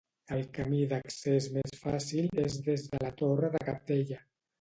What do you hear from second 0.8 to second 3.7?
d'accés més fàcil és des de la Torre de